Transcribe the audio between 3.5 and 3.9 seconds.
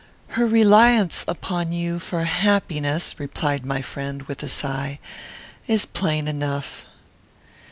my